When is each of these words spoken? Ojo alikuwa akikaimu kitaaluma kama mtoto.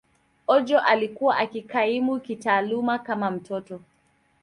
Ojo 0.47 0.79
alikuwa 0.79 1.37
akikaimu 1.37 2.19
kitaaluma 2.19 2.99
kama 2.99 3.31
mtoto. 3.31 3.81